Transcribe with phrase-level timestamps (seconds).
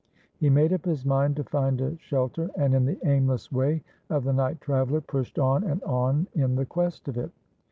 [0.39, 4.23] He made up his mind to find a shelter, and in the aimless way of
[4.23, 7.29] the night traveler, pushed on and on in the quest of it.